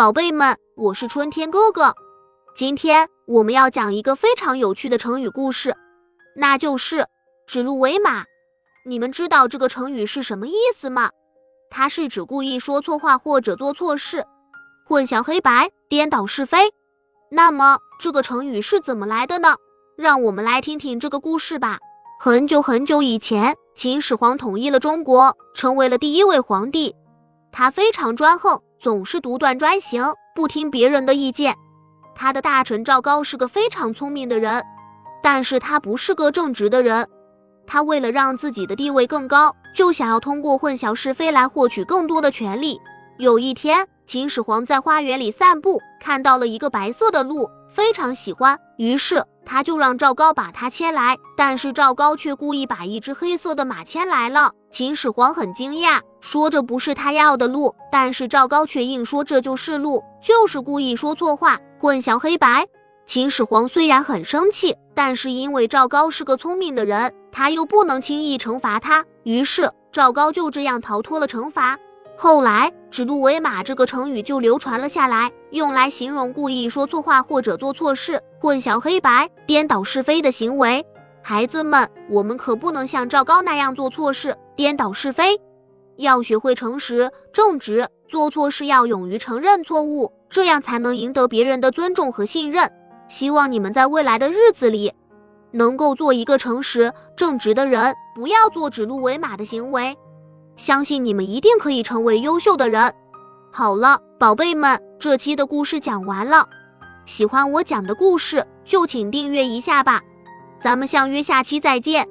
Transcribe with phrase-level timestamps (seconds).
[0.00, 1.94] 宝贝们，我是春天哥哥。
[2.56, 5.76] 今天我们要讲一个非常有趣的成语故事，
[6.34, 7.06] 那就是
[7.46, 8.24] 指鹿为马。
[8.86, 11.10] 你们知道这个成语是什么意思吗？
[11.68, 14.24] 它是指故意说错话或者做错事，
[14.86, 16.72] 混淆黑白，颠倒是非。
[17.30, 19.54] 那么这个成语是怎么来的呢？
[19.98, 21.76] 让我们来听听这个故事吧。
[22.18, 26.96] 很久很久以前，秦始皇统一了中国，成为了第一位皇帝。
[27.52, 28.62] 他非常专横。
[28.80, 30.02] 总是独断专行，
[30.34, 31.54] 不听别人的意见。
[32.14, 34.64] 他的大臣赵高是个非常聪明的人，
[35.22, 37.06] 但是他不是个正直的人。
[37.66, 42.80] 他为了让自己的地位更高，就想要通过混淆是非来获取更多的权利。
[43.18, 51.16] 有一天，秦始皇在花园里散步，看到了一个白色的鹿，非常喜欢，于是他就让赵高把他牵来。
[51.36, 54.52] 但是赵高却故意把一只黑色的马牵来了。
[54.70, 56.00] 秦始皇很惊讶。
[56.20, 62.66] 说这不是他要的路，但是赵高却硬说这就是路，就是故意说错话，混淆黑白。
[63.06, 71.78] 秦始皇虽然很生气，但是因为赵高是个聪明的人，他又不能轻易惩罚他，于是赵高就这样逃脱了惩罚。
[72.22, 80.84] 后来“指鹿为马”这个成语就流传了下来，用来形容故意说错话或者做错事，混淆黑白、颠倒是非的行为。
[81.22, 85.40] 孩子们，我们可不能像赵高那样做错事、颠倒是非。
[85.96, 92.70] 要学会诚实正直，做错事要勇于承认错误，这样才能赢得别人的尊重和信任。
[93.08, 94.92] 希望你们在未来的日子里，
[95.52, 99.96] 能够做一个诚实正直的人，不要做指鹿为马的行为。
[100.60, 102.92] 相信你们一定可以成为优秀的人。
[103.50, 106.46] 好了，宝贝们，这期的故事讲完了。
[107.06, 110.02] 喜欢我讲的故事，就请订阅一下吧。
[110.60, 112.06] 咱们相约下期再见。